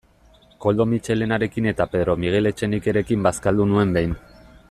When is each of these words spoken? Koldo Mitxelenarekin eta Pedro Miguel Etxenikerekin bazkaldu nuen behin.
Koldo 0.63 0.85
Mitxelenarekin 0.93 1.67
eta 1.73 1.87
Pedro 1.91 2.17
Miguel 2.23 2.51
Etxenikerekin 2.53 3.29
bazkaldu 3.29 3.71
nuen 3.75 3.93
behin. 3.99 4.17